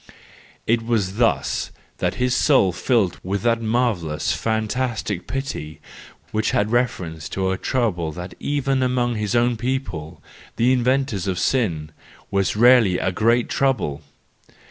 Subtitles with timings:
[0.65, 1.69] It was thus
[1.99, 5.79] that his soul filled with that marvellous, fantastic pity
[6.31, 10.19] which had reference to a trouble that even among his own people,
[10.55, 11.91] the inventors of sin,
[12.31, 14.01] was rarely a great trouble!